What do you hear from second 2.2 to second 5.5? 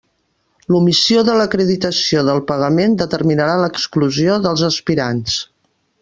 del pagament determinarà l'exclusió dels aspirants.